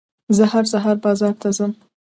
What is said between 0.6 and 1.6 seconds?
سهار بازار ته